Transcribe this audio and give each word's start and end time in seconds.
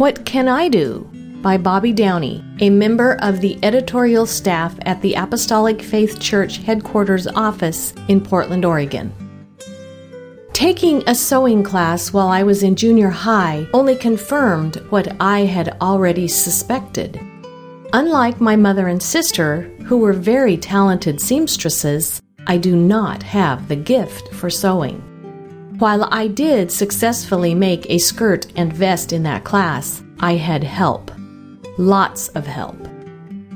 What 0.00 0.24
Can 0.24 0.48
I 0.48 0.68
Do? 0.68 1.06
by 1.42 1.58
Bobby 1.58 1.92
Downey, 1.92 2.42
a 2.60 2.70
member 2.70 3.16
of 3.20 3.42
the 3.42 3.58
editorial 3.62 4.24
staff 4.24 4.74
at 4.86 5.02
the 5.02 5.12
Apostolic 5.12 5.82
Faith 5.82 6.18
Church 6.18 6.56
headquarters 6.56 7.26
office 7.26 7.92
in 8.08 8.22
Portland, 8.22 8.64
Oregon. 8.64 9.12
Taking 10.54 11.06
a 11.06 11.14
sewing 11.14 11.62
class 11.62 12.14
while 12.14 12.28
I 12.28 12.44
was 12.44 12.62
in 12.62 12.76
junior 12.76 13.10
high 13.10 13.68
only 13.74 13.94
confirmed 13.94 14.76
what 14.88 15.14
I 15.20 15.40
had 15.40 15.76
already 15.82 16.28
suspected. 16.28 17.20
Unlike 17.92 18.40
my 18.40 18.56
mother 18.56 18.88
and 18.88 19.02
sister, 19.02 19.70
who 19.84 19.98
were 19.98 20.14
very 20.14 20.56
talented 20.56 21.20
seamstresses, 21.20 22.22
I 22.46 22.56
do 22.56 22.74
not 22.74 23.22
have 23.22 23.68
the 23.68 23.76
gift 23.76 24.32
for 24.32 24.48
sewing. 24.48 25.09
While 25.80 26.06
I 26.10 26.26
did 26.26 26.70
successfully 26.70 27.54
make 27.54 27.88
a 27.88 27.96
skirt 27.96 28.46
and 28.54 28.70
vest 28.70 29.14
in 29.14 29.22
that 29.22 29.44
class, 29.44 30.02
I 30.20 30.34
had 30.34 30.62
help. 30.62 31.10
Lots 31.78 32.28
of 32.28 32.46
help. 32.46 32.76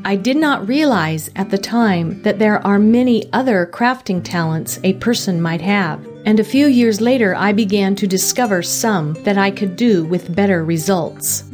I 0.06 0.16
did 0.16 0.38
not 0.38 0.66
realize 0.66 1.28
at 1.36 1.50
the 1.50 1.58
time 1.58 2.22
that 2.22 2.38
there 2.38 2.66
are 2.66 2.78
many 2.78 3.30
other 3.34 3.70
crafting 3.70 4.24
talents 4.24 4.80
a 4.84 4.94
person 4.94 5.42
might 5.42 5.60
have, 5.60 6.02
and 6.24 6.40
a 6.40 6.44
few 6.44 6.66
years 6.66 7.02
later 7.02 7.34
I 7.34 7.52
began 7.52 7.94
to 7.96 8.06
discover 8.06 8.62
some 8.62 9.12
that 9.24 9.36
I 9.36 9.50
could 9.50 9.76
do 9.76 10.06
with 10.06 10.34
better 10.34 10.64
results. 10.64 11.44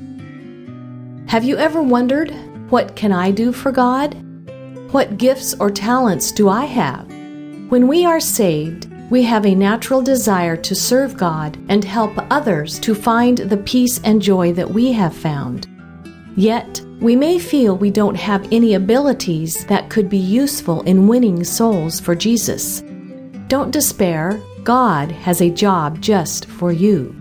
Have 1.26 1.42
you 1.42 1.56
ever 1.56 1.82
wondered, 1.82 2.30
what 2.70 2.94
can 2.94 3.10
I 3.10 3.32
do 3.32 3.50
for 3.50 3.72
God? 3.72 4.14
What 4.92 5.18
gifts 5.18 5.52
or 5.58 5.68
talents 5.68 6.30
do 6.30 6.48
I 6.48 6.66
have? 6.66 7.08
When 7.70 7.88
we 7.88 8.04
are 8.04 8.20
saved, 8.20 8.86
we 9.10 9.24
have 9.24 9.44
a 9.44 9.54
natural 9.54 10.00
desire 10.00 10.56
to 10.56 10.74
serve 10.74 11.16
God 11.16 11.58
and 11.68 11.84
help 11.84 12.12
others 12.30 12.78
to 12.78 12.94
find 12.94 13.38
the 13.38 13.56
peace 13.56 14.00
and 14.04 14.22
joy 14.22 14.52
that 14.52 14.70
we 14.70 14.92
have 14.92 15.14
found. 15.14 15.66
Yet, 16.36 16.80
we 17.00 17.16
may 17.16 17.40
feel 17.40 17.76
we 17.76 17.90
don't 17.90 18.14
have 18.14 18.46
any 18.52 18.74
abilities 18.74 19.64
that 19.66 19.90
could 19.90 20.08
be 20.08 20.16
useful 20.16 20.82
in 20.82 21.08
winning 21.08 21.42
souls 21.42 21.98
for 21.98 22.14
Jesus. 22.14 22.82
Don't 23.48 23.72
despair, 23.72 24.40
God 24.62 25.10
has 25.10 25.42
a 25.42 25.50
job 25.50 26.00
just 26.00 26.46
for 26.46 26.70
you. 26.70 27.16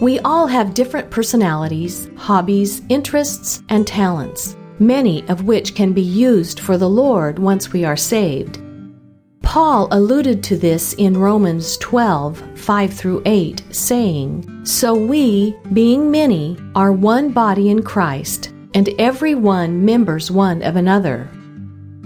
We 0.00 0.18
all 0.20 0.48
have 0.48 0.74
different 0.74 1.10
personalities, 1.10 2.10
hobbies, 2.16 2.82
interests, 2.88 3.62
and 3.68 3.86
talents, 3.86 4.56
many 4.80 5.28
of 5.28 5.44
which 5.44 5.76
can 5.76 5.92
be 5.92 6.02
used 6.02 6.58
for 6.58 6.76
the 6.76 6.88
Lord 6.88 7.38
once 7.38 7.72
we 7.72 7.84
are 7.84 7.96
saved. 7.96 8.60
Paul 9.48 9.88
alluded 9.92 10.44
to 10.44 10.58
this 10.58 10.92
in 10.98 11.16
Romans 11.16 11.78
12 11.78 12.42
5 12.54 12.92
through 12.92 13.22
8, 13.24 13.62
saying, 13.70 14.66
So 14.66 14.94
we, 14.94 15.56
being 15.72 16.10
many, 16.10 16.58
are 16.74 16.92
one 16.92 17.30
body 17.30 17.70
in 17.70 17.82
Christ, 17.82 18.52
and 18.74 18.90
every 18.98 19.34
one 19.34 19.86
members 19.86 20.30
one 20.30 20.62
of 20.62 20.76
another. 20.76 21.30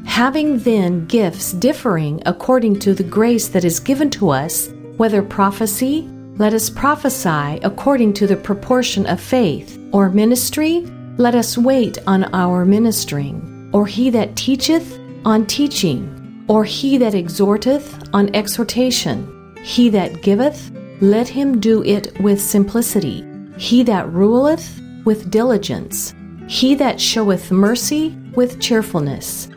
Having 0.04 0.60
then 0.60 1.04
gifts 1.06 1.52
differing 1.54 2.22
according 2.26 2.78
to 2.78 2.94
the 2.94 3.02
grace 3.02 3.48
that 3.48 3.64
is 3.64 3.80
given 3.80 4.08
to 4.10 4.30
us, 4.30 4.68
whether 4.96 5.20
prophecy, 5.20 6.08
let 6.36 6.54
us 6.54 6.70
prophesy 6.70 7.58
according 7.64 8.12
to 8.12 8.28
the 8.28 8.36
proportion 8.36 9.04
of 9.06 9.20
faith, 9.20 9.80
or 9.90 10.10
ministry, 10.10 10.86
let 11.16 11.34
us 11.34 11.58
wait 11.58 11.98
on 12.06 12.32
our 12.34 12.64
ministering, 12.64 13.68
or 13.72 13.84
he 13.84 14.10
that 14.10 14.36
teacheth, 14.36 14.96
on 15.24 15.44
teaching 15.44 16.21
or 16.48 16.64
he 16.64 16.98
that 16.98 17.14
exhorteth 17.14 18.08
on 18.12 18.34
exhortation, 18.34 19.56
he 19.62 19.88
that 19.90 20.22
giveth, 20.22 20.70
let 21.00 21.28
him 21.28 21.60
do 21.60 21.82
it 21.84 22.18
with 22.20 22.40
simplicity, 22.40 23.24
he 23.56 23.82
that 23.82 24.10
ruleth 24.12 24.80
with 25.04 25.30
diligence, 25.30 26.14
he 26.48 26.74
that 26.74 27.00
showeth 27.00 27.50
mercy 27.50 28.16
with 28.34 28.60
cheerfulness. 28.60 29.48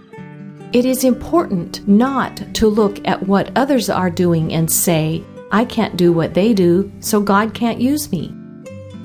It 0.73 0.85
is 0.85 1.03
important 1.03 1.87
not 1.87 2.53
to 2.55 2.67
look 2.67 3.05
at 3.07 3.27
what 3.27 3.55
others 3.55 3.89
are 3.89 4.09
doing 4.09 4.53
and 4.53 4.69
say, 4.69 5.23
I 5.51 5.65
can't 5.65 5.95
do 5.95 6.11
what 6.11 6.33
they 6.33 6.53
do, 6.53 6.91
so 6.99 7.21
God 7.21 7.53
can't 7.53 7.79
use 7.79 8.11
me. 8.11 8.35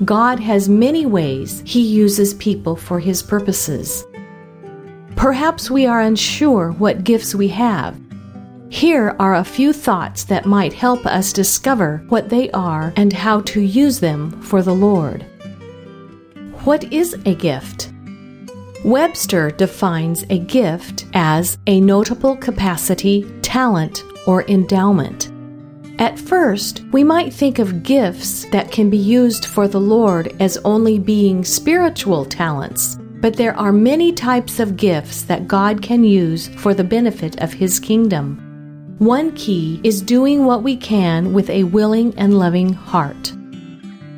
God 0.03 0.39
has 0.39 0.67
many 0.67 1.05
ways 1.05 1.61
He 1.65 1.81
uses 1.81 2.33
people 2.33 2.75
for 2.75 2.99
His 2.99 3.21
purposes. 3.21 4.03
Perhaps 5.21 5.69
we 5.69 5.85
are 5.85 6.01
unsure 6.01 6.71
what 6.71 7.03
gifts 7.03 7.35
we 7.35 7.47
have. 7.49 7.95
Here 8.69 9.15
are 9.19 9.35
a 9.35 9.43
few 9.43 9.71
thoughts 9.71 10.23
that 10.23 10.47
might 10.47 10.73
help 10.73 11.05
us 11.05 11.31
discover 11.31 12.03
what 12.09 12.29
they 12.29 12.49
are 12.53 12.91
and 12.95 13.13
how 13.13 13.41
to 13.41 13.61
use 13.61 13.99
them 13.99 14.31
for 14.41 14.63
the 14.63 14.73
Lord. 14.73 15.23
What 16.63 16.91
is 16.91 17.13
a 17.27 17.35
gift? 17.35 17.93
Webster 18.83 19.51
defines 19.51 20.25
a 20.31 20.39
gift 20.39 21.05
as 21.13 21.59
a 21.67 21.79
notable 21.79 22.35
capacity, 22.35 23.31
talent, 23.43 24.03
or 24.25 24.41
endowment. 24.45 25.31
At 25.99 26.17
first, 26.17 26.81
we 26.91 27.03
might 27.03 27.31
think 27.31 27.59
of 27.59 27.83
gifts 27.83 28.45
that 28.45 28.71
can 28.71 28.89
be 28.89 28.97
used 28.97 29.45
for 29.45 29.67
the 29.67 29.79
Lord 29.79 30.35
as 30.39 30.57
only 30.65 30.97
being 30.97 31.45
spiritual 31.45 32.25
talents, 32.25 32.97
but 33.21 33.37
there 33.37 33.55
are 33.57 33.71
many 33.71 34.11
types 34.11 34.59
of 34.59 34.75
gifts 34.75 35.21
that 35.23 35.47
God 35.47 35.81
can 35.81 36.03
use 36.03 36.47
for 36.47 36.73
the 36.73 36.83
benefit 36.83 37.41
of 37.41 37.53
His 37.53 37.79
kingdom. 37.79 38.95
One 38.97 39.31
key 39.33 39.79
is 39.83 40.01
doing 40.01 40.45
what 40.45 40.63
we 40.63 40.75
can 40.75 41.31
with 41.33 41.49
a 41.49 41.63
willing 41.63 42.13
and 42.17 42.37
loving 42.37 42.73
heart. 42.73 43.31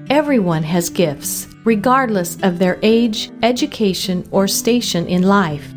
Everyone 0.09 0.63
has 0.63 0.89
gifts, 0.89 1.47
regardless 1.63 2.37
of 2.43 2.59
their 2.59 2.79
age, 2.81 3.31
education, 3.41 4.27
or 4.31 4.47
station 4.47 5.07
in 5.07 5.23
life. 5.23 5.73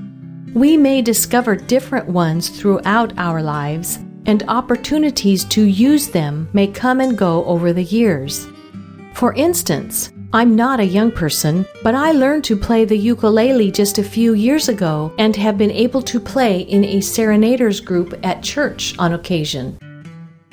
We 0.54 0.76
may 0.76 1.02
discover 1.02 1.54
different 1.54 2.08
ones 2.08 2.48
throughout 2.48 3.12
our 3.18 3.42
lives, 3.42 3.98
and 4.26 4.42
opportunities 4.48 5.44
to 5.44 5.62
use 5.64 6.08
them 6.08 6.48
may 6.52 6.66
come 6.66 7.00
and 7.00 7.16
go 7.16 7.44
over 7.44 7.72
the 7.72 7.84
years. 7.84 8.48
For 9.14 9.32
instance, 9.34 10.10
I'm 10.32 10.56
not 10.56 10.80
a 10.80 10.84
young 10.84 11.12
person, 11.12 11.64
but 11.84 11.94
I 11.94 12.10
learned 12.10 12.42
to 12.44 12.56
play 12.56 12.84
the 12.84 12.98
ukulele 12.98 13.70
just 13.70 13.98
a 13.98 14.02
few 14.02 14.34
years 14.34 14.68
ago 14.68 15.12
and 15.18 15.36
have 15.36 15.56
been 15.56 15.70
able 15.70 16.02
to 16.02 16.18
play 16.18 16.62
in 16.62 16.84
a 16.84 17.00
serenaders 17.00 17.80
group 17.80 18.18
at 18.24 18.42
church 18.42 18.98
on 18.98 19.14
occasion. 19.14 19.78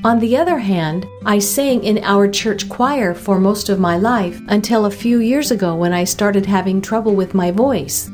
On 0.03 0.19
the 0.19 0.37
other 0.37 0.59
hand, 0.59 1.07
I 1.25 1.39
sang 1.39 1.83
in 1.83 2.03
our 2.03 2.27
church 2.27 2.69
choir 2.69 3.15
for 3.15 3.39
most 3.39 3.69
of 3.69 3.79
my 3.79 3.97
life 3.97 4.39
until 4.47 4.85
a 4.85 4.91
few 4.91 5.19
years 5.19 5.49
ago 5.49 5.75
when 5.75 5.91
I 5.91 6.03
started 6.03 6.45
having 6.45 6.79
trouble 6.81 7.15
with 7.15 7.33
my 7.33 7.49
voice. 7.49 8.11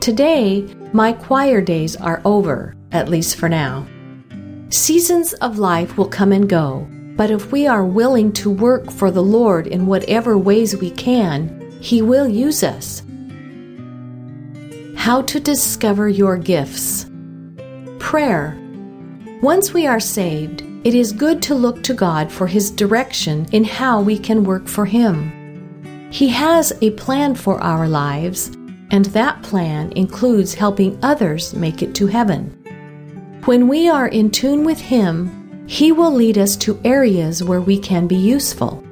Today, 0.00 0.68
my 0.92 1.14
choir 1.14 1.62
days 1.62 1.96
are 1.96 2.20
over, 2.26 2.74
at 2.92 3.08
least 3.08 3.36
for 3.36 3.48
now. 3.48 3.86
Seasons 4.68 5.32
of 5.34 5.58
life 5.58 5.96
will 5.96 6.08
come 6.08 6.32
and 6.32 6.48
go, 6.48 6.86
but 7.16 7.30
if 7.30 7.52
we 7.52 7.66
are 7.66 7.84
willing 7.84 8.32
to 8.32 8.50
work 8.50 8.90
for 8.90 9.10
the 9.10 9.22
Lord 9.22 9.66
in 9.66 9.86
whatever 9.86 10.36
ways 10.36 10.76
we 10.76 10.90
can, 10.90 11.78
He 11.80 12.02
will 12.02 12.28
use 12.28 12.62
us. 12.64 13.02
How 14.96 15.22
to 15.22 15.38
discover 15.38 16.08
your 16.08 16.36
gifts. 16.36 17.06
Prayer. 17.98 18.58
Once 19.42 19.72
we 19.72 19.86
are 19.86 20.00
saved, 20.00 20.62
it 20.84 20.94
is 20.94 21.12
good 21.12 21.40
to 21.42 21.54
look 21.54 21.82
to 21.84 21.94
God 21.94 22.32
for 22.32 22.46
His 22.46 22.70
direction 22.70 23.46
in 23.52 23.64
how 23.64 24.00
we 24.00 24.18
can 24.18 24.44
work 24.44 24.66
for 24.66 24.84
Him. 24.84 26.08
He 26.10 26.28
has 26.28 26.72
a 26.80 26.90
plan 26.92 27.34
for 27.34 27.60
our 27.60 27.86
lives, 27.86 28.48
and 28.90 29.04
that 29.06 29.42
plan 29.42 29.92
includes 29.92 30.54
helping 30.54 30.98
others 31.02 31.54
make 31.54 31.82
it 31.82 31.94
to 31.96 32.06
heaven. 32.06 32.50
When 33.44 33.68
we 33.68 33.88
are 33.88 34.08
in 34.08 34.30
tune 34.30 34.64
with 34.64 34.80
Him, 34.80 35.43
he 35.66 35.92
will 35.92 36.12
lead 36.12 36.38
us 36.38 36.56
to 36.56 36.80
areas 36.84 37.42
where 37.42 37.60
we 37.60 37.78
can 37.78 38.06
be 38.06 38.16
useful. 38.16 38.82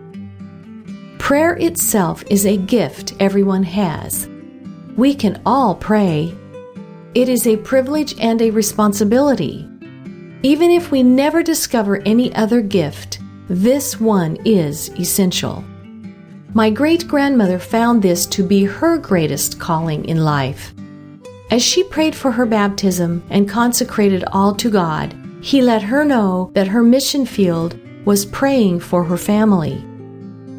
Prayer 1.19 1.55
itself 1.55 2.25
is 2.31 2.47
a 2.47 2.57
gift 2.57 3.15
everyone 3.21 3.63
has. 3.63 4.29
We 4.97 5.15
can 5.15 5.41
all 5.47 5.75
pray. 5.75 6.35
It 7.15 7.29
is 7.29 7.47
a 7.47 7.59
privilege 7.59 8.19
and 8.19 8.41
a 8.41 8.51
responsibility. 8.51 9.69
Even 10.43 10.71
if 10.71 10.91
we 10.91 11.03
never 11.03 11.43
discover 11.43 12.03
any 12.05 12.35
other 12.35 12.61
gift, 12.61 13.21
this 13.49 14.01
one 14.01 14.37
is 14.45 14.89
essential. 14.99 15.65
My 16.55 16.69
great 16.69 17.07
grandmother 17.07 17.59
found 17.59 18.03
this 18.03 18.27
to 18.27 18.43
be 18.43 18.65
her 18.65 18.99
greatest 18.99 19.61
calling 19.61 20.05
in 20.07 20.25
life. 20.25 20.75
As 21.51 21.63
she 21.63 21.85
prayed 21.85 22.15
for 22.15 22.31
her 22.33 22.47
baptism 22.47 23.23
and 23.31 23.49
consecrated 23.49 24.25
all 24.33 24.55
to 24.57 24.71
God, 24.71 25.15
he 25.43 25.61
let 25.61 25.83
her 25.83 26.05
know 26.05 26.51
that 26.55 26.69
her 26.69 26.83
mission 26.83 27.27
field 27.27 27.77
was 28.05 28.25
praying 28.25 28.79
for 28.79 29.03
her 29.03 29.17
family. 29.17 29.85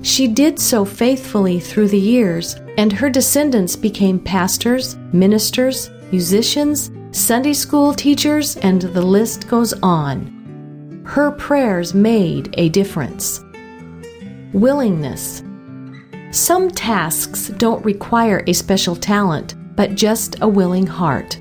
She 0.01 0.27
did 0.27 0.59
so 0.59 0.83
faithfully 0.83 1.61
through 1.61 1.87
the 1.87 1.97
years, 1.97 2.55
and 2.77 2.91
her 2.91 3.09
descendants 3.09 3.77
became 3.77 4.19
pastors, 4.19 4.97
ministers, 5.13 5.89
musicians, 6.11 6.91
Sunday 7.11 7.53
school 7.53 7.93
teachers, 7.93 8.57
and 8.57 8.81
the 8.81 9.01
list 9.01 9.47
goes 9.47 9.73
on. 9.81 11.01
Her 11.05 11.31
prayers 11.31 11.93
made 11.93 12.53
a 12.57 12.67
difference. 12.69 13.41
Willingness. 14.51 15.43
Some 16.31 16.69
tasks 16.69 17.49
don't 17.57 17.85
require 17.85 18.43
a 18.47 18.53
special 18.53 18.97
talent, 18.97 19.55
but 19.77 19.95
just 19.95 20.41
a 20.41 20.47
willing 20.47 20.87
heart. 20.87 21.39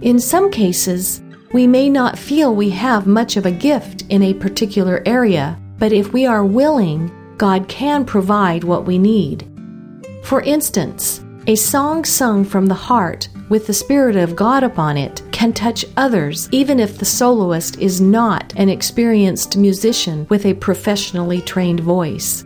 In 0.00 0.18
some 0.18 0.50
cases, 0.50 1.22
we 1.52 1.66
may 1.66 1.88
not 1.88 2.18
feel 2.18 2.54
we 2.54 2.70
have 2.70 3.06
much 3.06 3.36
of 3.36 3.46
a 3.46 3.50
gift 3.50 4.04
in 4.08 4.22
a 4.22 4.34
particular 4.34 5.02
area, 5.06 5.58
but 5.78 5.92
if 5.92 6.12
we 6.12 6.26
are 6.26 6.44
willing, 6.44 7.10
God 7.36 7.68
can 7.68 8.04
provide 8.04 8.64
what 8.64 8.86
we 8.86 8.98
need. 8.98 9.46
For 10.24 10.40
instance, 10.42 11.22
a 11.46 11.54
song 11.54 12.04
sung 12.04 12.44
from 12.44 12.66
the 12.66 12.74
heart 12.74 13.28
with 13.48 13.66
the 13.68 13.72
Spirit 13.72 14.16
of 14.16 14.34
God 14.34 14.64
upon 14.64 14.96
it 14.96 15.22
can 15.30 15.52
touch 15.52 15.84
others 15.96 16.48
even 16.50 16.80
if 16.80 16.98
the 16.98 17.04
soloist 17.04 17.78
is 17.78 18.00
not 18.00 18.52
an 18.56 18.68
experienced 18.68 19.56
musician 19.56 20.26
with 20.28 20.46
a 20.46 20.54
professionally 20.54 21.40
trained 21.40 21.80
voice. 21.80 22.44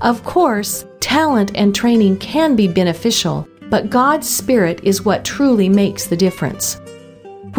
Of 0.00 0.22
course, 0.22 0.86
talent 1.00 1.52
and 1.56 1.74
training 1.74 2.18
can 2.18 2.54
be 2.54 2.68
beneficial, 2.68 3.48
but 3.68 3.90
God's 3.90 4.28
Spirit 4.28 4.80
is 4.84 5.04
what 5.04 5.24
truly 5.24 5.68
makes 5.68 6.06
the 6.06 6.16
difference. 6.16 6.80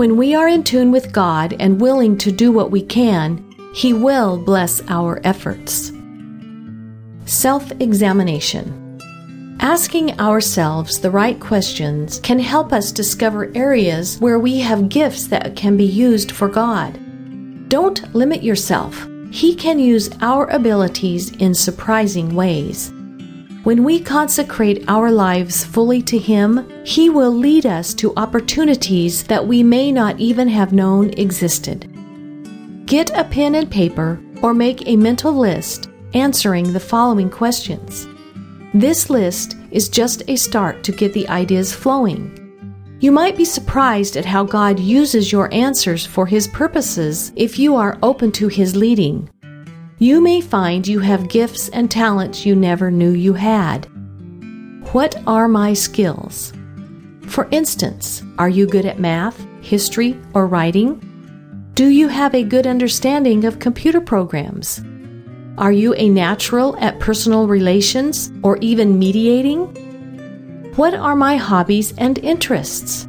When 0.01 0.18
we 0.18 0.33
are 0.33 0.48
in 0.48 0.63
tune 0.63 0.92
with 0.92 1.13
God 1.13 1.56
and 1.59 1.80
willing 1.80 2.18
to 2.18 2.31
do 2.31 2.51
what 2.51 2.71
we 2.71 2.81
can, 2.81 3.45
He 3.75 3.94
will 3.94 4.36
bless 4.36 4.81
our 4.88 5.21
efforts. 5.24 5.92
Self 7.27 7.71
examination. 7.80 8.98
Asking 9.59 10.19
ourselves 10.19 10.98
the 10.98 11.12
right 11.12 11.39
questions 11.39 12.19
can 12.21 12.39
help 12.39 12.74
us 12.74 12.92
discover 12.92 13.51
areas 13.53 14.18
where 14.18 14.39
we 14.39 14.57
have 14.62 14.89
gifts 14.89 15.27
that 15.27 15.56
can 15.56 15.77
be 15.77 15.86
used 15.86 16.31
for 16.31 16.48
God. 16.48 17.00
Don't 17.69 18.12
limit 18.15 18.42
yourself. 18.42 19.07
He 19.30 19.53
can 19.53 19.77
use 19.77 20.09
our 20.21 20.48
abilities 20.48 21.30
in 21.36 21.53
surprising 21.53 22.33
ways. 22.33 22.92
When 23.63 23.83
we 23.83 23.99
consecrate 23.99 24.85
our 24.87 25.11
lives 25.11 25.63
fully 25.63 26.01
to 26.03 26.17
Him, 26.17 26.67
He 26.83 27.11
will 27.11 27.31
lead 27.31 27.67
us 27.67 27.93
to 27.93 28.11
opportunities 28.17 29.23
that 29.25 29.45
we 29.45 29.61
may 29.61 29.91
not 29.91 30.19
even 30.19 30.47
have 30.47 30.73
known 30.73 31.11
existed. 31.11 31.87
Get 32.87 33.11
a 33.15 33.23
pen 33.23 33.53
and 33.53 33.69
paper 33.69 34.19
or 34.41 34.55
make 34.55 34.87
a 34.87 34.95
mental 34.95 35.31
list 35.31 35.89
answering 36.15 36.73
the 36.73 36.79
following 36.79 37.29
questions. 37.29 38.07
This 38.73 39.11
list 39.11 39.57
is 39.69 39.89
just 39.89 40.23
a 40.27 40.37
start 40.37 40.83
to 40.83 40.91
get 40.91 41.13
the 41.13 41.27
ideas 41.29 41.71
flowing. 41.71 42.35
You 42.99 43.11
might 43.11 43.37
be 43.37 43.45
surprised 43.45 44.17
at 44.17 44.25
how 44.25 44.43
God 44.43 44.79
uses 44.79 45.31
your 45.31 45.53
answers 45.53 46.03
for 46.03 46.25
His 46.25 46.47
purposes 46.47 47.31
if 47.35 47.59
you 47.59 47.75
are 47.75 47.99
open 48.01 48.31
to 48.31 48.47
His 48.47 48.75
leading. 48.75 49.29
You 50.01 50.19
may 50.19 50.42
find 50.42 50.88
you 50.88 50.98
have 51.01 51.30
gifts 51.30 51.69
and 51.69 51.92
talents 51.92 52.44
you 52.44 52.56
never 52.56 52.89
knew 52.89 53.12
you 53.12 53.33
had. 53.33 53.86
What 54.94 55.15
are 55.27 55.48
my 55.48 55.74
skills? 55.74 56.53
For 57.27 57.48
instance, 57.51 58.24
are 58.39 58.50
you 58.50 58.65
good 58.65 58.88
at 58.88 59.00
math, 59.00 59.45
history, 59.62 60.19
or 60.33 60.48
writing? 60.48 61.00
Do 61.75 61.89
you 61.89 62.07
have 62.07 62.33
a 62.33 62.44
good 62.44 62.65
understanding 62.65 63.45
of 63.45 63.59
computer 63.59 64.01
programs? 64.01 64.83
Are 65.59 65.71
you 65.71 65.94
a 65.94 66.09
natural 66.09 66.75
at 66.80 67.00
personal 67.00 67.45
relations 67.45 68.31
or 68.42 68.57
even 68.57 68.98
mediating? 68.98 69.68
What 70.77 70.95
are 70.95 71.15
my 71.15 71.38
hobbies 71.38 71.94
and 72.00 72.18
interests? 72.18 73.07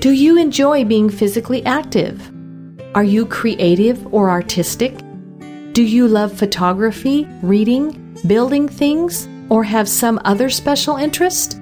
Do 0.00 0.10
you 0.10 0.36
enjoy 0.36 0.84
being 0.84 1.10
physically 1.10 1.64
active? 1.64 2.28
Are 2.96 3.04
you 3.04 3.24
creative 3.24 4.12
or 4.12 4.30
artistic? 4.30 4.98
Do 5.78 5.84
you 5.84 6.08
love 6.08 6.36
photography, 6.36 7.24
reading, 7.40 8.18
building 8.26 8.68
things, 8.68 9.28
or 9.48 9.62
have 9.62 9.88
some 9.88 10.20
other 10.24 10.50
special 10.50 10.96
interest? 10.96 11.60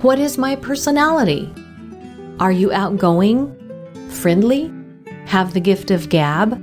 What 0.00 0.18
is 0.18 0.36
my 0.36 0.56
personality? 0.56 1.48
Are 2.40 2.50
you 2.50 2.72
outgoing, 2.72 3.54
friendly, 4.08 4.72
have 5.26 5.54
the 5.54 5.60
gift 5.60 5.92
of 5.92 6.08
gab? 6.08 6.60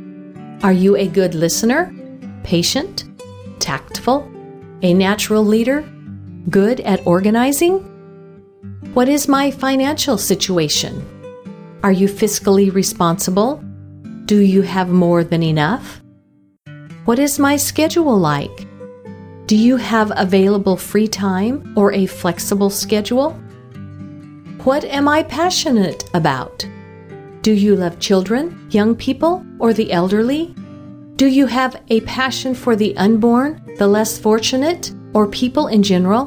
Are 0.61 0.73
you 0.73 0.97
a 0.97 1.07
good 1.07 1.35
listener? 1.35 1.95
patient, 2.43 3.05
tactful, 3.59 4.29
a 4.81 4.93
natural 4.93 5.45
leader, 5.45 5.83
good 6.49 6.81
at 6.81 7.07
organizing? 7.07 7.79
What 8.93 9.07
is 9.07 9.29
my 9.29 9.51
financial 9.51 10.17
situation? 10.17 11.01
Are 11.81 11.93
you 11.93 12.09
fiscally 12.09 12.73
responsible? 12.73 13.63
Do 14.25 14.41
you 14.41 14.63
have 14.63 14.89
more 14.89 15.23
than 15.23 15.41
enough? 15.41 16.01
What 17.05 17.19
is 17.19 17.37
my 17.37 17.55
schedule 17.55 18.17
like? 18.17 18.67
Do 19.45 19.55
you 19.55 19.77
have 19.77 20.11
available 20.15 20.75
free 20.75 21.07
time 21.07 21.71
or 21.77 21.93
a 21.93 22.07
flexible 22.07 22.71
schedule? 22.71 23.33
What 24.63 24.83
am 24.85 25.07
I 25.07 25.21
passionate 25.21 26.09
about? 26.15 26.67
Do 27.43 27.53
you 27.53 27.75
love 27.75 27.99
children, 27.99 28.67
young 28.71 28.95
people, 28.95 29.45
or 29.59 29.71
the 29.71 29.91
elderly? 29.91 30.55
Do 31.15 31.27
you 31.27 31.45
have 31.45 31.79
a 31.89 32.01
passion 32.01 32.55
for 32.55 32.75
the 32.75 32.97
unborn, 32.97 33.61
the 33.77 33.87
less 33.87 34.17
fortunate, 34.17 34.91
or 35.13 35.27
people 35.27 35.67
in 35.67 35.83
general? 35.83 36.25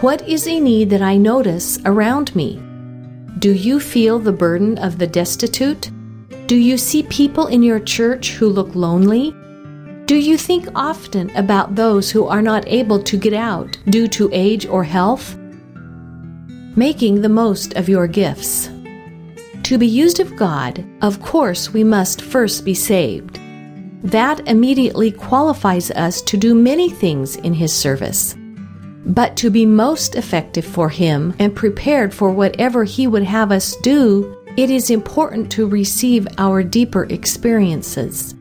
What 0.00 0.28
is 0.28 0.48
a 0.48 0.58
need 0.58 0.90
that 0.90 1.00
I 1.00 1.16
notice 1.16 1.78
around 1.84 2.34
me? 2.34 2.60
Do 3.38 3.52
you 3.52 3.78
feel 3.78 4.18
the 4.18 4.32
burden 4.32 4.78
of 4.78 4.98
the 4.98 5.06
destitute? 5.06 5.92
Do 6.48 6.56
you 6.56 6.76
see 6.76 7.04
people 7.04 7.46
in 7.46 7.62
your 7.62 7.78
church 7.78 8.32
who 8.32 8.48
look 8.48 8.74
lonely? 8.74 9.32
Do 10.06 10.16
you 10.16 10.36
think 10.36 10.68
often 10.74 11.34
about 11.34 11.76
those 11.76 12.10
who 12.10 12.26
are 12.26 12.42
not 12.42 12.68
able 12.68 13.02
to 13.04 13.16
get 13.16 13.32
out 13.32 13.78
due 13.88 14.06
to 14.08 14.28
age 14.32 14.66
or 14.66 14.84
health? 14.84 15.36
Making 16.76 17.22
the 17.22 17.28
most 17.30 17.74
of 17.74 17.88
your 17.88 18.06
gifts. 18.06 18.68
To 19.62 19.78
be 19.78 19.86
used 19.86 20.20
of 20.20 20.36
God, 20.36 20.84
of 21.00 21.22
course, 21.22 21.72
we 21.72 21.84
must 21.84 22.20
first 22.20 22.66
be 22.66 22.74
saved 22.74 23.40
that 24.04 24.46
immediately 24.46 25.10
qualifies 25.10 25.90
us 25.92 26.20
to 26.20 26.36
do 26.36 26.54
many 26.54 26.90
things 26.90 27.36
in 27.36 27.54
His 27.54 27.72
service. 27.72 28.36
But 29.06 29.34
to 29.38 29.48
be 29.48 29.64
most 29.64 30.14
effective 30.14 30.66
for 30.66 30.90
Him 30.90 31.34
and 31.38 31.56
prepared 31.56 32.12
for 32.12 32.30
whatever 32.30 32.84
He 32.84 33.06
would 33.06 33.22
have 33.22 33.50
us 33.50 33.74
do, 33.76 34.36
it 34.58 34.68
is 34.68 34.90
important 34.90 35.50
to 35.52 35.66
receive 35.66 36.28
our 36.36 36.62
deeper 36.62 37.04
experiences. 37.04 38.34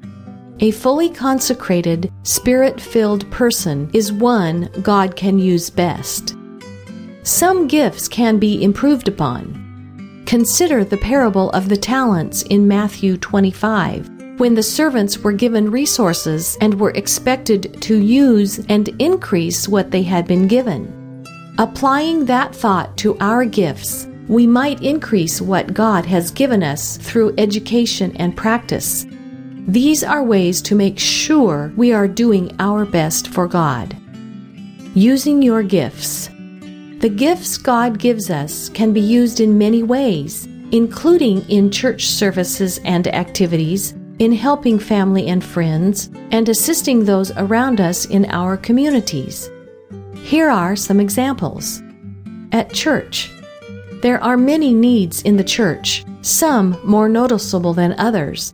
A 0.60 0.72
fully 0.72 1.10
consecrated, 1.10 2.12
spirit 2.24 2.80
filled 2.80 3.30
person 3.32 3.90
is 3.92 4.14
one 4.14 4.70
God 4.82 5.16
can 5.16 5.40
use 5.40 5.70
best. 5.70 6.36
Some 7.24 7.68
gifts 7.68 8.08
can 8.08 8.38
be 8.38 8.64
improved 8.64 9.08
upon. 9.08 10.24
Consider 10.26 10.86
the 10.86 10.98
parable 10.98 11.50
of 11.52 11.70
the 11.70 11.78
talents 11.78 12.44
in 12.44 12.68
Matthew 12.68 13.18
25 13.18 14.10
when 14.38 14.54
the 14.54 14.64
servants 14.64 15.18
were 15.18 15.32
given 15.32 15.72
resources 15.72 16.58
and 16.62 16.80
were 16.80 16.92
expected 16.92 17.82
to 17.82 17.98
use 17.98 18.60
and 18.70 18.90
increase 19.00 19.68
what 19.68 19.92
they 19.92 20.04
had 20.04 20.28
been 20.28 20.48
given. 20.48 21.26
Applying 21.58 22.26
that 22.26 22.56
thought 22.56 22.96
to 22.98 23.18
our 23.20 23.46
gifts, 23.46 24.08
we 24.28 24.48
might 24.48 24.82
increase 24.82 25.42
what 25.42 25.74
God 25.74 26.06
has 26.06 26.32
given 26.32 26.64
us 26.64 26.98
through 26.98 27.36
education 27.38 28.16
and 28.18 28.36
practice. 28.36 29.06
These 29.68 30.04
are 30.04 30.24
ways 30.24 30.62
to 30.64 30.76
make 30.76 31.00
sure 31.00 31.72
we 31.78 31.94
are 31.94 32.08
doing 32.08 32.54
our 32.60 32.86
best 32.86 33.30
for 33.30 33.48
God. 33.48 33.96
Using 34.94 35.42
your 35.42 35.64
gifts. 35.64 36.28
The 37.00 37.10
gifts 37.14 37.58
God 37.58 37.98
gives 37.98 38.30
us 38.30 38.68
can 38.70 38.92
be 38.92 39.00
used 39.00 39.40
in 39.40 39.58
many 39.58 39.82
ways, 39.82 40.48
including 40.72 41.50
in 41.50 41.72
church 41.72 42.08
services 42.08 42.80
and 42.84 43.08
activities 43.08 43.94
in 44.20 44.34
helping 44.34 44.80
family 44.80 45.28
and 45.28 45.42
friends 45.42 46.10
and 46.32 46.50
assisting 46.50 47.06
those 47.06 47.32
around 47.32 47.80
us 47.80 48.06
in 48.06 48.26
our 48.26 48.58
communities. 48.58 49.50
Here 50.24 50.50
are 50.50 50.76
some 50.76 51.00
examples. 51.00 51.82
At 52.52 52.74
church, 52.74 53.32
there 54.02 54.22
are 54.22 54.38
many 54.38 54.74
needs 54.74 55.22
in 55.22 55.38
the 55.38 55.44
church, 55.44 56.04
some 56.22 56.78
more 56.84 57.08
noticeable 57.08 57.74
than 57.74 57.94
others. 57.98 58.54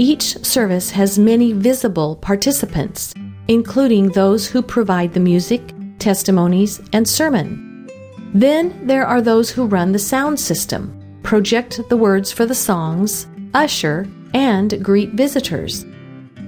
Each 0.00 0.42
service 0.42 0.90
has 0.92 1.18
many 1.18 1.52
visible 1.52 2.16
participants, 2.16 3.12
including 3.48 4.08
those 4.08 4.46
who 4.46 4.62
provide 4.62 5.12
the 5.12 5.20
music, 5.20 5.74
testimonies, 5.98 6.80
and 6.94 7.06
sermon. 7.06 7.86
Then 8.32 8.86
there 8.86 9.04
are 9.04 9.20
those 9.20 9.50
who 9.50 9.66
run 9.66 9.92
the 9.92 9.98
sound 9.98 10.40
system, 10.40 11.18
project 11.22 11.82
the 11.90 11.98
words 11.98 12.32
for 12.32 12.46
the 12.46 12.54
songs, 12.54 13.26
usher, 13.52 14.08
and 14.32 14.82
greet 14.82 15.10
visitors. 15.10 15.84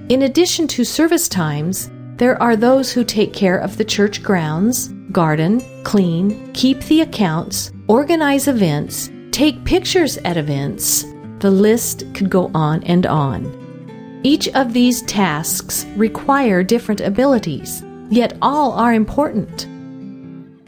In 0.08 0.22
addition 0.22 0.66
to 0.68 0.82
service 0.82 1.28
times, 1.28 1.90
there 2.16 2.42
are 2.42 2.56
those 2.56 2.90
who 2.90 3.04
take 3.04 3.34
care 3.34 3.58
of 3.58 3.76
the 3.76 3.84
church 3.84 4.22
grounds, 4.22 4.88
garden, 5.12 5.62
clean, 5.84 6.50
keep 6.54 6.80
the 6.84 7.02
accounts, 7.02 7.70
organize 7.86 8.48
events, 8.48 9.10
take 9.30 9.62
pictures 9.66 10.16
at 10.24 10.38
events. 10.38 11.04
The 11.42 11.50
list 11.50 12.04
could 12.14 12.30
go 12.30 12.52
on 12.54 12.84
and 12.84 13.04
on. 13.04 14.20
Each 14.22 14.46
of 14.50 14.72
these 14.72 15.02
tasks 15.02 15.84
require 15.96 16.62
different 16.62 17.00
abilities. 17.00 17.82
yet 18.10 18.36
all 18.40 18.72
are 18.72 18.92
important. 18.92 19.66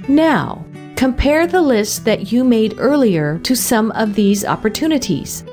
Now, 0.08 0.64
compare 0.96 1.46
the 1.46 1.60
list 1.60 2.04
that 2.06 2.32
you 2.32 2.42
made 2.42 2.74
earlier 2.78 3.38
to 3.44 3.54
some 3.54 3.92
of 3.92 4.14
these 4.14 4.44
opportunities. 4.44 5.44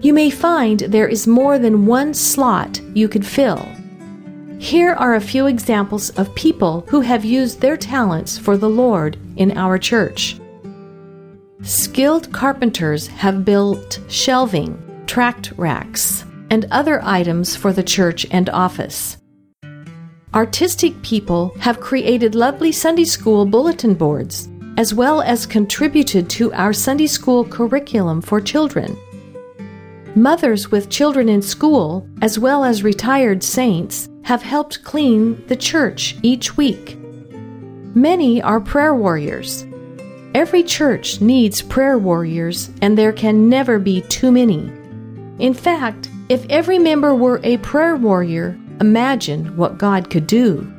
You 0.00 0.12
may 0.12 0.30
find 0.30 0.80
there 0.80 1.06
is 1.06 1.26
more 1.26 1.58
than 1.60 1.86
one 1.86 2.12
slot 2.12 2.80
you 2.94 3.08
could 3.08 3.26
fill. 3.26 3.64
Here 4.58 4.94
are 4.94 5.14
a 5.14 5.20
few 5.20 5.46
examples 5.46 6.10
of 6.18 6.34
people 6.34 6.84
who 6.88 7.00
have 7.02 7.24
used 7.24 7.60
their 7.60 7.76
talents 7.76 8.36
for 8.38 8.56
the 8.56 8.70
Lord 8.70 9.18
in 9.36 9.56
our 9.56 9.78
church. 9.78 10.40
Skilled 11.68 12.32
carpenters 12.32 13.08
have 13.08 13.44
built 13.44 14.00
shelving, 14.08 14.82
tract 15.06 15.52
racks, 15.58 16.24
and 16.48 16.64
other 16.70 17.04
items 17.04 17.54
for 17.54 17.74
the 17.74 17.82
church 17.82 18.26
and 18.30 18.48
office. 18.48 19.18
Artistic 20.32 21.02
people 21.02 21.54
have 21.58 21.78
created 21.78 22.34
lovely 22.34 22.72
Sunday 22.72 23.04
school 23.04 23.44
bulletin 23.44 23.92
boards, 23.92 24.48
as 24.78 24.94
well 24.94 25.20
as 25.20 25.44
contributed 25.44 26.30
to 26.30 26.50
our 26.54 26.72
Sunday 26.72 27.06
school 27.06 27.44
curriculum 27.44 28.22
for 28.22 28.40
children. 28.40 28.96
Mothers 30.14 30.70
with 30.70 30.88
children 30.88 31.28
in 31.28 31.42
school, 31.42 32.08
as 32.22 32.38
well 32.38 32.64
as 32.64 32.82
retired 32.82 33.42
saints, 33.42 34.08
have 34.22 34.40
helped 34.40 34.82
clean 34.84 35.46
the 35.48 35.56
church 35.56 36.16
each 36.22 36.56
week. 36.56 36.96
Many 37.94 38.40
are 38.40 38.58
prayer 38.58 38.94
warriors 38.94 39.66
Every 40.34 40.62
church 40.62 41.20
needs 41.20 41.62
prayer 41.62 41.98
warriors, 41.98 42.70
and 42.82 42.96
there 42.96 43.12
can 43.12 43.48
never 43.48 43.78
be 43.78 44.02
too 44.02 44.30
many. 44.30 44.70
In 45.38 45.54
fact, 45.54 46.10
if 46.28 46.44
every 46.50 46.78
member 46.78 47.14
were 47.14 47.40
a 47.42 47.56
prayer 47.58 47.96
warrior, 47.96 48.58
imagine 48.80 49.56
what 49.56 49.78
God 49.78 50.10
could 50.10 50.26
do. 50.26 50.70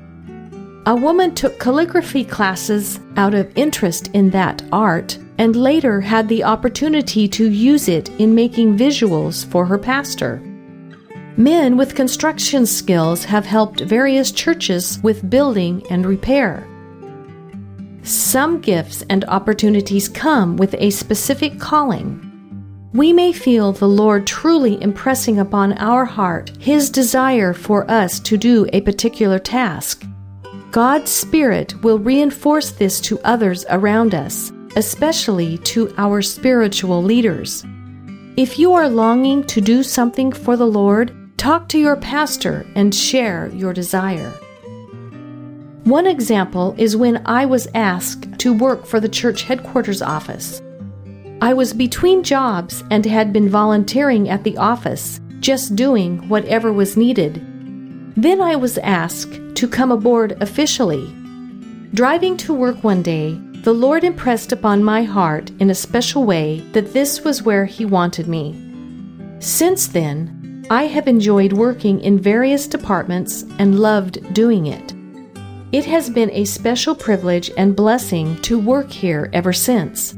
A 0.86 0.96
woman 0.96 1.34
took 1.34 1.60
calligraphy 1.60 2.24
classes 2.24 3.00
out 3.18 3.34
of 3.34 3.52
interest 3.58 4.10
in 4.14 4.30
that 4.30 4.62
art 4.72 5.18
and 5.40 5.56
later 5.56 6.02
had 6.02 6.28
the 6.28 6.44
opportunity 6.44 7.28
to 7.30 7.50
use 7.50 7.88
it 7.88 8.10
in 8.20 8.36
making 8.36 8.78
visuals 8.78 9.46
for 9.46 9.66
her 9.66 9.80
pastor. 9.80 10.42
Men 11.38 11.78
with 11.78 11.96
construction 11.96 12.66
skills 12.66 13.24
have 13.24 13.46
helped 13.46 13.80
various 13.82 14.32
churches 14.32 15.00
with 15.02 15.30
building 15.30 15.82
and 15.90 16.06
repair. 16.06 16.68
Some 18.10 18.60
gifts 18.60 19.04
and 19.08 19.24
opportunities 19.26 20.10
come 20.10 20.58
with 20.58 20.74
a 20.80 20.90
specific 20.90 21.60
calling. 21.60 22.26
We 22.92 23.14
may 23.14 23.32
feel 23.32 23.72
the 23.72 23.88
Lord 23.88 24.26
truly 24.26 24.82
impressing 24.82 25.38
upon 25.38 25.74
our 25.74 26.06
heart 26.06 26.52
His 26.58 26.90
desire 26.90 27.54
for 27.54 27.90
us 27.90 28.20
to 28.22 28.36
do 28.36 28.68
a 28.74 28.82
particular 28.82 29.38
task. 29.38 30.08
God's 30.72 31.12
Spirit 31.12 31.80
will 31.84 32.00
reinforce 32.00 32.72
this 32.72 33.00
to 33.02 33.20
others 33.20 33.64
around 33.70 34.16
us, 34.16 34.52
especially 34.76 35.60
to 35.60 35.94
our 36.00 36.24
spiritual 36.24 37.04
leaders. 37.04 37.64
If 38.38 38.58
you 38.58 38.74
are 38.74 38.90
longing 38.90 39.44
to 39.44 39.62
do 39.62 39.84
something 39.84 40.32
for 40.32 40.58
the 40.58 40.66
Lord, 40.66 41.38
talk 41.38 41.70
to 41.70 41.78
your 41.78 41.96
pastor 41.96 42.66
and 42.74 42.94
share 42.94 43.52
your 43.54 43.72
desire. 43.72 44.34
One 45.90 46.06
example 46.06 46.76
is 46.78 46.96
when 46.96 47.20
I 47.26 47.48
was 47.48 47.68
asked 47.74 48.38
to 48.42 48.54
work 48.54 48.86
for 48.86 49.00
the 49.00 49.10
church 49.10 49.42
headquarters 49.42 50.04
office. 50.04 50.62
I 51.42 51.56
was 51.56 51.74
between 51.74 52.22
jobs 52.22 52.84
and 52.92 53.04
had 53.04 53.34
been 53.34 53.50
volunteering 53.50 54.30
at 54.30 54.44
the 54.44 54.56
office, 54.56 55.20
just 55.40 55.76
doing 55.76 56.30
whatever 56.30 56.72
was 56.72 56.96
needed. 56.96 57.44
Then 58.16 58.40
I 58.40 58.56
was 58.56 58.78
asked 58.78 59.34
to 59.56 59.68
come 59.68 59.92
aboard 59.92 60.38
officially. 60.44 61.12
Driving 61.96 62.38
to 62.38 62.54
work 62.54 62.84
one 62.84 63.02
day, 63.02 63.34
the 63.64 63.74
Lord 63.74 64.04
impressed 64.04 64.52
upon 64.52 64.84
my 64.84 65.02
heart 65.02 65.50
in 65.60 65.72
a 65.72 65.76
special 65.76 66.24
way 66.24 66.60
that 66.74 66.94
this 66.94 67.24
was 67.24 67.42
where 67.42 67.66
He 67.66 67.84
wanted 67.84 68.28
me. 68.28 68.54
Since 69.40 69.88
then, 69.88 70.68
I 70.70 70.84
have 70.84 71.08
enjoyed 71.08 71.54
working 71.54 72.00
in 72.02 72.20
various 72.20 72.68
departments 72.68 73.44
and 73.58 73.80
loved 73.80 74.36
doing 74.36 74.68
it. 74.68 74.94
It 75.72 75.86
has 75.86 76.10
been 76.10 76.32
a 76.32 76.46
special 76.46 76.96
privilege 76.96 77.52
and 77.56 77.76
blessing 77.76 78.42
to 78.42 78.58
work 78.58 78.90
here 78.90 79.30
ever 79.34 79.54
since. 79.54 80.16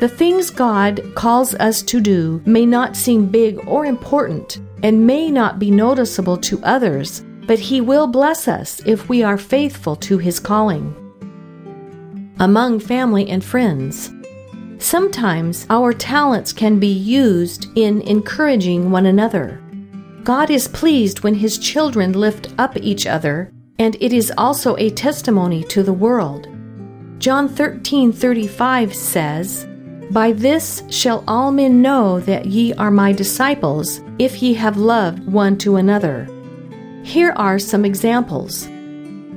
The 0.00 0.08
things 0.08 0.48
God 0.48 1.02
calls 1.14 1.54
us 1.56 1.82
to 1.82 2.00
do 2.00 2.42
may 2.46 2.64
not 2.64 2.96
seem 2.96 3.26
big 3.26 3.68
or 3.68 3.84
important 3.84 4.60
and 4.82 5.06
may 5.06 5.30
not 5.30 5.58
be 5.58 5.70
noticeable 5.70 6.38
to 6.38 6.58
others, 6.62 7.22
but 7.46 7.58
He 7.58 7.82
will 7.82 8.06
bless 8.06 8.48
us 8.48 8.80
if 8.86 9.10
we 9.10 9.22
are 9.22 9.36
faithful 9.36 9.94
to 9.96 10.16
His 10.16 10.40
calling. 10.40 10.96
Among 12.40 12.80
family 12.80 13.28
and 13.28 13.44
friends, 13.44 14.10
sometimes 14.78 15.66
our 15.68 15.92
talents 15.92 16.50
can 16.50 16.80
be 16.80 16.92
used 16.92 17.66
in 17.76 18.00
encouraging 18.00 18.90
one 18.90 19.04
another. 19.04 19.62
God 20.24 20.50
is 20.50 20.66
pleased 20.66 21.22
when 21.22 21.34
His 21.34 21.58
children 21.58 22.14
lift 22.14 22.54
up 22.56 22.74
each 22.78 23.06
other 23.06 23.51
and 23.78 23.96
it 24.00 24.12
is 24.12 24.32
also 24.36 24.76
a 24.76 24.90
testimony 24.90 25.64
to 25.64 25.82
the 25.82 25.92
world. 25.92 26.48
John 27.18 27.48
13:35 27.48 28.94
says, 28.94 29.66
"By 30.10 30.32
this 30.32 30.82
shall 30.88 31.24
all 31.26 31.52
men 31.52 31.80
know 31.80 32.20
that 32.20 32.46
ye 32.46 32.72
are 32.74 32.90
my 32.90 33.12
disciples, 33.12 34.00
if 34.18 34.42
ye 34.42 34.54
have 34.54 34.76
loved 34.76 35.26
one 35.26 35.56
to 35.58 35.76
another." 35.76 36.28
Here 37.02 37.32
are 37.36 37.58
some 37.58 37.84
examples. 37.84 38.68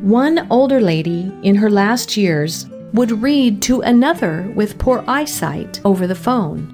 One 0.01 0.45
older 0.49 0.81
lady 0.81 1.31
in 1.41 1.55
her 1.55 1.69
last 1.69 2.17
years 2.17 2.67
would 2.93 3.23
read 3.23 3.61
to 3.63 3.81
another 3.81 4.51
with 4.55 4.77
poor 4.77 5.03
eyesight 5.07 5.79
over 5.83 6.05
the 6.07 6.15
phone. 6.15 6.71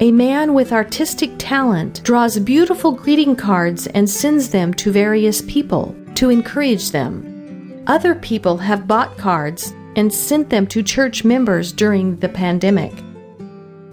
A 0.00 0.10
man 0.12 0.54
with 0.54 0.72
artistic 0.72 1.30
talent 1.38 2.00
draws 2.02 2.38
beautiful 2.38 2.92
greeting 2.92 3.36
cards 3.36 3.86
and 3.88 4.08
sends 4.08 4.48
them 4.48 4.72
to 4.74 4.90
various 4.90 5.42
people 5.42 5.94
to 6.20 6.28
encourage 6.28 6.90
them. 6.90 7.82
Other 7.86 8.14
people 8.14 8.58
have 8.58 8.86
bought 8.86 9.16
cards 9.16 9.72
and 9.96 10.12
sent 10.12 10.50
them 10.50 10.66
to 10.66 10.82
church 10.82 11.24
members 11.24 11.72
during 11.72 12.16
the 12.16 12.28
pandemic. 12.28 12.92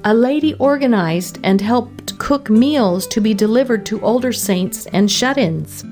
A 0.04 0.14
lady 0.14 0.54
organized 0.56 1.40
and 1.44 1.62
helped 1.62 2.20
cook 2.20 2.50
meals 2.50 3.08
to 3.08 3.22
be 3.22 3.34
delivered 3.34 3.86
to 3.86 4.02
older 4.02 4.34
saints 4.34 4.88
and 4.88 5.10
shut 5.10 5.38
ins. 5.38 5.86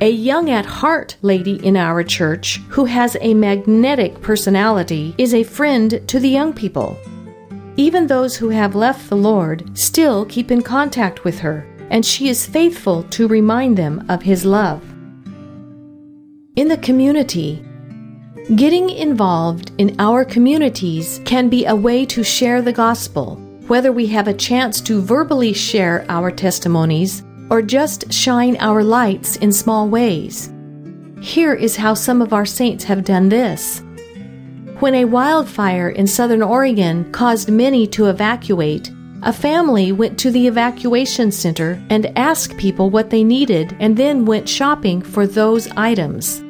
A 0.00 0.08
young 0.10 0.48
at 0.48 0.64
heart 0.64 1.18
lady 1.20 1.56
in 1.56 1.76
our 1.76 2.02
church 2.02 2.62
who 2.70 2.86
has 2.86 3.14
a 3.20 3.34
magnetic 3.34 4.22
personality 4.22 5.14
is 5.18 5.34
a 5.34 5.42
friend 5.42 6.00
to 6.08 6.18
the 6.18 6.30
young 6.30 6.54
people. 6.54 6.96
Even 7.76 8.06
those 8.06 8.34
who 8.34 8.48
have 8.48 8.74
left 8.74 9.10
the 9.10 9.16
Lord 9.16 9.76
still 9.76 10.24
keep 10.24 10.50
in 10.50 10.62
contact 10.62 11.22
with 11.22 11.38
her, 11.40 11.66
and 11.90 12.02
she 12.06 12.30
is 12.30 12.46
faithful 12.46 13.02
to 13.10 13.28
remind 13.28 13.76
them 13.76 14.06
of 14.08 14.22
His 14.22 14.46
love 14.46 14.82
in 16.56 16.68
the 16.68 16.78
community. 16.78 17.64
Getting 18.54 18.90
involved 18.90 19.72
in 19.78 19.96
our 19.98 20.24
communities 20.24 21.20
can 21.24 21.48
be 21.48 21.64
a 21.64 21.74
way 21.74 22.04
to 22.06 22.22
share 22.22 22.62
the 22.62 22.72
gospel, 22.72 23.36
whether 23.66 23.90
we 23.90 24.06
have 24.08 24.28
a 24.28 24.34
chance 24.34 24.80
to 24.82 25.00
verbally 25.00 25.52
share 25.52 26.04
our 26.08 26.30
testimonies 26.30 27.24
or 27.50 27.60
just 27.60 28.12
shine 28.12 28.56
our 28.60 28.84
lights 28.84 29.36
in 29.36 29.52
small 29.52 29.88
ways. 29.88 30.52
Here 31.20 31.54
is 31.54 31.76
how 31.76 31.94
some 31.94 32.22
of 32.22 32.32
our 32.32 32.46
saints 32.46 32.84
have 32.84 33.04
done 33.04 33.30
this. 33.30 33.82
When 34.78 34.94
a 34.94 35.06
wildfire 35.06 35.88
in 35.88 36.06
southern 36.06 36.42
Oregon 36.42 37.10
caused 37.12 37.50
many 37.50 37.86
to 37.88 38.06
evacuate, 38.06 38.92
a 39.22 39.32
family 39.32 39.90
went 39.90 40.18
to 40.18 40.30
the 40.30 40.46
evacuation 40.46 41.32
center 41.32 41.82
and 41.88 42.16
asked 42.18 42.58
people 42.58 42.90
what 42.90 43.08
they 43.08 43.24
needed 43.24 43.74
and 43.80 43.96
then 43.96 44.26
went 44.26 44.46
shopping 44.48 45.00
for 45.00 45.26
those 45.26 45.66
items. 45.78 46.43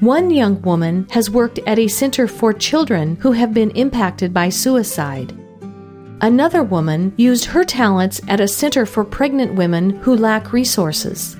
One 0.00 0.30
young 0.30 0.62
woman 0.62 1.06
has 1.10 1.28
worked 1.28 1.58
at 1.66 1.78
a 1.78 1.86
center 1.86 2.26
for 2.26 2.54
children 2.54 3.16
who 3.16 3.32
have 3.32 3.52
been 3.52 3.70
impacted 3.72 4.32
by 4.32 4.48
suicide. 4.48 5.36
Another 6.22 6.62
woman 6.62 7.12
used 7.18 7.44
her 7.44 7.64
talents 7.64 8.18
at 8.26 8.40
a 8.40 8.48
center 8.48 8.86
for 8.86 9.04
pregnant 9.04 9.56
women 9.56 9.90
who 9.90 10.16
lack 10.16 10.54
resources. 10.54 11.34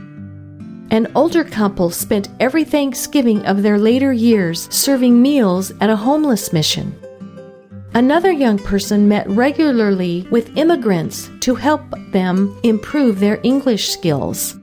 An 0.91 1.11
older 1.15 1.43
couple 1.43 1.89
spent 1.89 2.29
every 2.39 2.65
Thanksgiving 2.65 3.47
of 3.47 3.63
their 3.63 3.79
later 3.79 4.13
years 4.13 4.69
serving 4.71 5.23
meals 5.23 5.73
at 5.81 5.89
a 5.89 5.97
homeless 5.97 6.53
mission. 6.53 6.95
Another 7.95 8.31
young 8.31 8.59
person 8.59 9.09
met 9.09 9.27
regularly 9.31 10.29
with 10.31 10.55
immigrants 10.59 11.31
to 11.41 11.55
help 11.55 11.81
them 12.13 12.61
improve 12.63 13.21
their 13.21 13.41
English 13.43 13.89
skills. 13.89 14.60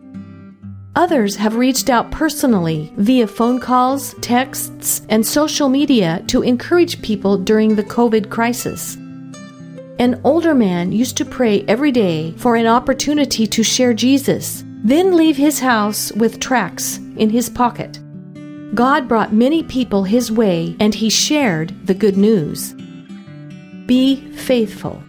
Others 0.97 1.35
have 1.35 1.57
reached 1.57 1.91
out 1.91 2.09
personally 2.09 2.91
via 2.97 3.27
phone 3.27 3.59
calls, 3.59 4.15
texts, 4.19 5.03
and 5.09 5.23
social 5.23 5.69
media 5.69 6.23
to 6.25 6.41
encourage 6.41 7.03
people 7.03 7.37
during 7.37 7.75
the 7.75 7.83
COVID 7.83 8.31
crisis. 8.31 8.95
An 9.99 10.19
older 10.23 10.55
man 10.55 10.91
used 10.91 11.15
to 11.17 11.23
pray 11.23 11.63
every 11.67 11.91
day 11.91 12.31
for 12.37 12.55
an 12.55 12.65
opportunity 12.65 13.45
to 13.45 13.61
share 13.61 13.93
Jesus, 13.93 14.63
then 14.83 15.15
leave 15.15 15.37
his 15.37 15.59
house 15.59 16.11
with 16.13 16.39
tracts 16.39 16.97
in 17.17 17.29
his 17.29 17.47
pocket. 17.47 17.99
God 18.73 19.07
brought 19.07 19.31
many 19.31 19.61
people 19.61 20.03
his 20.03 20.31
way 20.31 20.75
and 20.79 20.95
he 20.95 21.11
shared 21.11 21.75
the 21.85 21.93
good 21.93 22.17
news. 22.17 22.73
Be 23.85 24.15
faithful. 24.31 25.03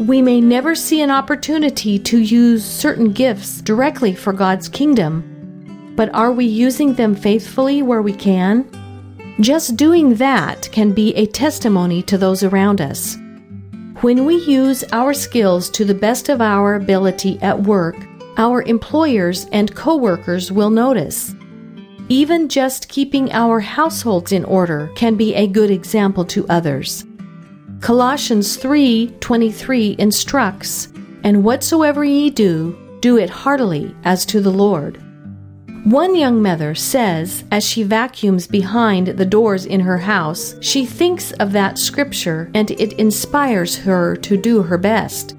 We 0.00 0.22
may 0.22 0.40
never 0.40 0.74
see 0.74 1.02
an 1.02 1.10
opportunity 1.10 1.98
to 1.98 2.18
use 2.18 2.64
certain 2.64 3.12
gifts 3.12 3.60
directly 3.60 4.14
for 4.14 4.32
God's 4.32 4.66
kingdom, 4.66 5.92
but 5.94 6.08
are 6.14 6.32
we 6.32 6.46
using 6.46 6.94
them 6.94 7.14
faithfully 7.14 7.82
where 7.82 8.00
we 8.00 8.14
can? 8.14 8.66
Just 9.40 9.76
doing 9.76 10.14
that 10.14 10.72
can 10.72 10.92
be 10.92 11.14
a 11.16 11.26
testimony 11.26 12.00
to 12.04 12.16
those 12.16 12.42
around 12.42 12.80
us. 12.80 13.18
When 14.00 14.24
we 14.24 14.36
use 14.36 14.84
our 14.90 15.12
skills 15.12 15.68
to 15.70 15.84
the 15.84 15.94
best 15.94 16.30
of 16.30 16.40
our 16.40 16.76
ability 16.76 17.38
at 17.42 17.64
work, 17.64 17.96
our 18.38 18.62
employers 18.62 19.48
and 19.52 19.74
coworkers 19.74 20.50
will 20.50 20.70
notice. 20.70 21.34
Even 22.08 22.48
just 22.48 22.88
keeping 22.88 23.30
our 23.32 23.60
households 23.60 24.32
in 24.32 24.46
order 24.46 24.90
can 24.96 25.16
be 25.16 25.34
a 25.34 25.46
good 25.46 25.70
example 25.70 26.24
to 26.24 26.48
others. 26.48 27.04
Colossians 27.80 28.56
3:23 28.56 29.96
instructs, 29.98 30.88
"And 31.24 31.42
whatsoever 31.42 32.04
ye 32.04 32.28
do, 32.28 32.76
do 33.00 33.16
it 33.16 33.30
heartily 33.30 33.94
as 34.04 34.26
to 34.26 34.40
the 34.40 34.52
Lord." 34.52 34.98
One 35.84 36.14
young 36.14 36.42
mother 36.42 36.74
says, 36.74 37.42
as 37.50 37.64
she 37.64 37.82
vacuums 37.82 38.46
behind 38.46 39.06
the 39.06 39.24
doors 39.24 39.64
in 39.64 39.80
her 39.80 39.96
house, 39.96 40.54
she 40.60 40.84
thinks 40.84 41.32
of 41.32 41.52
that 41.52 41.78
scripture 41.78 42.50
and 42.52 42.70
it 42.70 42.92
inspires 42.92 43.76
her 43.76 44.14
to 44.16 44.36
do 44.36 44.60
her 44.60 44.76
best. 44.76 45.34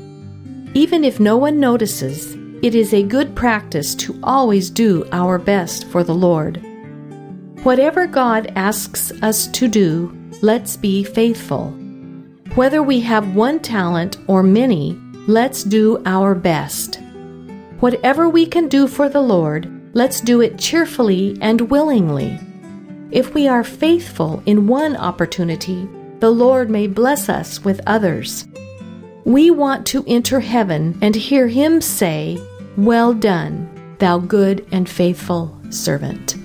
Even 0.74 1.04
if 1.04 1.20
no 1.20 1.38
one 1.38 1.60
notices, 1.60 2.36
it 2.64 2.74
is 2.74 2.92
a 2.92 3.04
good 3.04 3.36
practice 3.36 3.94
to 3.94 4.16
always 4.24 4.72
do 4.72 5.06
our 5.12 5.38
best 5.38 5.86
for 5.90 6.04
the 6.04 6.16
Lord. 6.16 6.60
Whatever 7.62 8.08
God 8.08 8.52
asks 8.56 9.12
us 9.22 9.46
to 9.46 9.68
do, 9.68 10.12
let's 10.42 10.76
be 10.76 11.04
faithful. 11.04 11.72
Whether 12.56 12.84
we 12.84 13.00
have 13.02 13.36
one 13.36 13.60
talent 13.60 14.18
or 14.28 14.44
many, 14.44 15.00
let's 15.28 15.64
do 15.64 16.02
our 16.06 16.36
best. 16.36 17.00
Whatever 17.80 18.30
we 18.30 18.46
can 18.46 18.68
do 18.68 18.88
for 18.88 19.10
the 19.10 19.22
Lord, 19.22 19.82
Let's 19.94 20.22
do 20.22 20.40
it 20.40 20.58
cheerfully 20.58 21.38
and 21.42 21.70
willingly. 21.70 22.40
If 23.12 23.34
we 23.34 23.50
are 23.50 23.64
faithful 23.64 24.42
in 24.46 24.68
one 24.68 24.96
opportunity, 24.96 25.88
the 26.20 26.30
Lord 26.30 26.70
may 26.70 26.88
bless 26.88 27.28
us 27.28 27.66
with 27.66 27.82
others. 27.86 28.48
We 29.26 29.52
want 29.52 29.86
to 29.88 30.06
enter 30.08 30.40
heaven 30.40 30.98
and 31.02 31.14
hear 31.14 31.50
Him 31.50 31.82
say, 31.82 32.40
Well 32.78 33.14
done, 33.14 33.70
thou 34.00 34.20
good 34.20 34.66
and 34.72 34.88
faithful 34.88 35.60
servant. 35.72 36.41